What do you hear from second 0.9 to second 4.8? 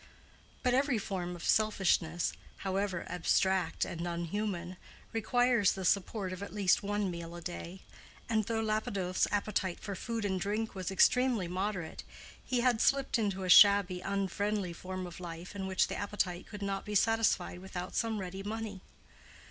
form of selfishness, however abstract and unhuman,